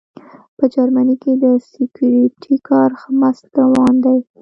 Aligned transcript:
په 0.57 0.63
جرمني 0.73 1.15
کې 1.21 1.31
د 1.43 1.45
سیکیورټي 1.69 2.55
کار 2.69 2.89
ښه 2.99 3.09
مست 3.19 3.43
روان 3.59 3.95
دی 4.03 4.17